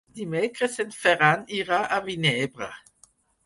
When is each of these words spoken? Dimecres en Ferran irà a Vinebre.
Dimecres 0.19 0.77
en 0.83 0.95
Ferran 1.03 1.45
irà 1.59 1.83
a 1.99 2.03
Vinebre. 2.11 2.75